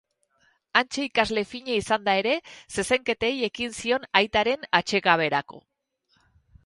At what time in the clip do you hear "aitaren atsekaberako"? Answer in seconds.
4.23-5.61